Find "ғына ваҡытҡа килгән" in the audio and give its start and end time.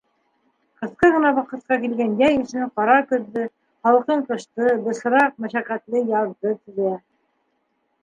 1.15-2.15